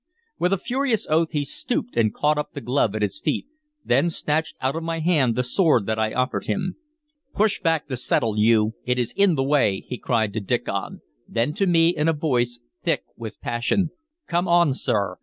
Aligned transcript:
With 0.39 0.51
a 0.51 0.57
furious 0.57 1.05
oath 1.11 1.29
he 1.29 1.45
stooped 1.45 1.95
and 1.95 2.11
caught 2.11 2.39
up 2.39 2.53
the 2.53 2.59
glove 2.61 2.95
at 2.95 3.03
his 3.03 3.19
feet; 3.19 3.45
then 3.85 4.09
snatched 4.09 4.55
out 4.59 4.75
of 4.75 4.81
my 4.81 4.97
hand 4.97 5.35
the 5.35 5.43
sword 5.43 5.85
that 5.85 5.99
I 5.99 6.11
offered 6.11 6.45
him. 6.47 6.75
"Push 7.35 7.61
back 7.61 7.87
the 7.87 7.95
settle, 7.95 8.35
you; 8.39 8.73
it 8.83 8.97
is 8.97 9.13
in 9.15 9.35
the 9.35 9.43
way!" 9.43 9.85
he 9.87 9.99
cried 9.99 10.33
to 10.33 10.39
Diccon; 10.41 11.01
then 11.27 11.53
to 11.53 11.67
me, 11.67 11.89
in 11.89 12.07
a 12.07 12.13
voice 12.13 12.59
thick 12.81 13.03
with 13.15 13.39
passion: 13.41 13.91
"Come 14.25 14.47
on, 14.47 14.73
sir! 14.73 15.17